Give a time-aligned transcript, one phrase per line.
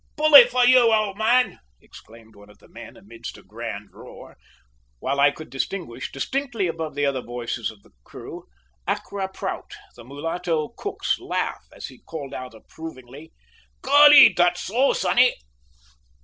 [0.15, 4.35] "Bully for you, old man," exclaimed one of the men, amidst a grand roar,
[4.97, 8.47] while I could distinguish, distinctly above the other voices of the crew,
[8.87, 13.31] Accra Prout, the mulatto cook's laugh as he called out approvingly,
[13.83, 15.35] "Golly, dat so, sonny!"